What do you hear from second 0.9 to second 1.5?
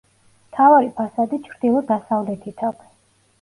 ფასადი